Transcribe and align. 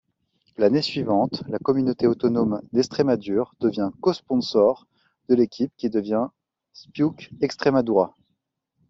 L'année 0.57 0.81
suivante, 0.81 1.43
la 1.47 1.59
communauté 1.59 2.07
autonome 2.07 2.63
d'Estrémadure 2.73 3.53
devient 3.59 3.91
co-sponsor 4.01 4.87
de 5.29 5.35
l'équipe 5.35 5.71
qui 5.77 5.91
devient 5.91 6.25
Spiuk-Extremadura. 6.73 8.15